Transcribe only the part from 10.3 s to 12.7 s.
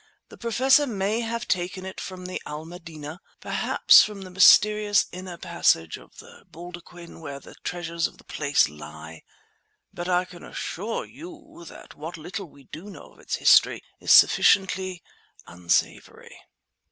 assure you that what little we